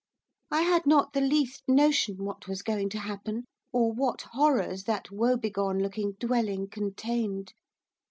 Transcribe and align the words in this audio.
I 0.49 0.61
had 0.63 0.87
not 0.87 1.13
the 1.13 1.21
least 1.21 1.61
notion 1.67 2.25
what 2.25 2.47
was 2.47 2.63
going 2.63 2.89
to 2.89 2.97
happen, 2.97 3.45
or 3.71 3.91
what 3.91 4.23
horrors 4.31 4.85
that 4.85 5.11
woebegone 5.11 5.77
looking 5.77 6.13
dwelling 6.13 6.69
contained. 6.69 7.53